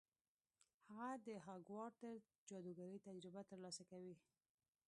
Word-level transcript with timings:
هغه 0.87 1.07
د 1.25 1.27
هاګوارتس 1.45 2.23
جادوګرۍ 2.49 2.97
تجربه 3.07 3.41
ترلاسه 3.49 3.83
کوي. 3.91 4.15